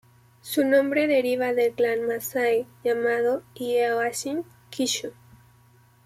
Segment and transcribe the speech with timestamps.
[0.41, 5.13] Su nombre deriva del clan masái llamado Illwuasin-kishu.